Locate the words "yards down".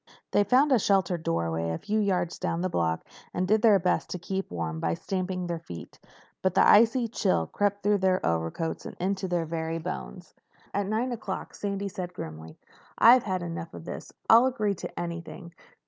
1.99-2.61